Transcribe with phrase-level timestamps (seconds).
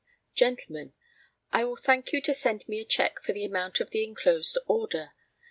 [0.33, 0.93] "Gentlemen,
[1.51, 4.57] I will thank you to send me a cheque for the amount of the enclosed
[4.65, 5.13] order.